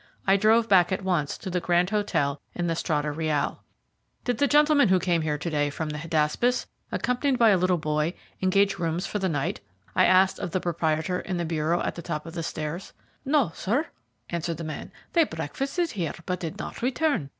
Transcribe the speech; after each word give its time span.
I 0.25 0.35
drove 0.35 0.67
back 0.67 0.91
at 0.91 1.03
once 1.03 1.37
to 1.37 1.51
the 1.51 1.59
Grand 1.59 1.91
Hotel 1.91 2.41
in 2.55 2.65
the 2.65 2.75
Strada 2.75 3.11
Reale. 3.11 3.61
"Did 4.23 4.39
the 4.39 4.47
gentleman 4.47 4.89
who 4.89 4.99
came 4.99 5.21
here 5.21 5.37
to 5.37 5.49
day 5.51 5.69
from, 5.69 5.89
the 5.89 5.99
Hydaspes, 5.99 6.65
accompanied 6.91 7.37
by 7.37 7.49
a 7.51 7.57
little 7.57 7.77
boy, 7.77 8.15
engage 8.41 8.79
rooms 8.79 9.05
for 9.05 9.19
the 9.19 9.29
night?" 9.29 9.59
I 9.95 10.05
asked 10.05 10.39
of 10.39 10.49
the 10.49 10.59
proprietor 10.59 11.19
in 11.19 11.37
the 11.37 11.45
bureau 11.45 11.83
at 11.83 11.93
the 11.93 12.01
top 12.01 12.25
of 12.25 12.33
the 12.33 12.41
stairs. 12.41 12.93
"No, 13.25 13.51
sir," 13.53 13.89
answered 14.31 14.57
the 14.57 14.63
man; 14.63 14.91
"they 15.13 15.23
breakfasted 15.23 15.91
here, 15.91 16.13
but 16.25 16.39
did 16.39 16.57
not 16.57 16.81
return. 16.81 17.29